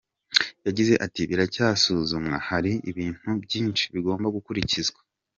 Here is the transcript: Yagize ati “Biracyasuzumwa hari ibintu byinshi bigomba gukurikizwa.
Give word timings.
Yagize 0.67 0.93
ati 1.05 1.21
“Biracyasuzumwa 1.29 2.35
hari 2.47 2.71
ibintu 2.91 3.29
byinshi 3.43 3.83
bigomba 3.95 4.27
gukurikizwa. 4.35 4.99